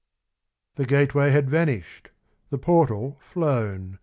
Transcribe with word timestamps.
XVI 0.01 0.75
The 0.77 0.85
gateway 0.87 1.29
had 1.29 1.47
vanished, 1.47 2.09
the 2.49 2.57
portal 2.57 3.19
flown. 3.21 3.99